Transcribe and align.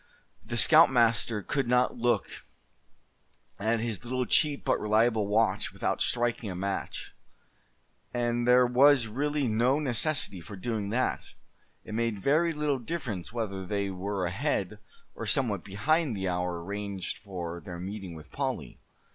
The 0.43 0.57
scoutmaster 0.57 1.43
could 1.43 1.67
not 1.67 1.95
look 1.95 2.27
at 3.59 3.81
his 3.81 4.03
little 4.03 4.25
cheap 4.25 4.65
but 4.65 4.79
reliable 4.79 5.27
watch 5.27 5.71
without 5.71 6.01
striking 6.01 6.49
a 6.49 6.55
match; 6.55 7.13
and 8.11 8.47
there 8.47 8.65
was 8.65 9.05
really 9.05 9.47
no 9.47 9.77
necessity 9.77 10.41
for 10.41 10.55
doing 10.55 10.89
that. 10.89 11.35
It 11.83 11.93
made 11.93 12.17
very 12.17 12.51
little 12.51 12.79
difference 12.79 13.31
whether 13.31 13.63
they 13.63 13.91
were 13.91 14.25
ahead, 14.25 14.79
or 15.13 15.27
somewhat 15.27 15.63
behind 15.63 16.17
the 16.17 16.27
hour 16.27 16.63
arranged 16.63 17.19
for 17.19 17.59
their 17.63 17.77
meeting 17.79 18.15
with 18.15 18.31
Polly. 18.31 18.79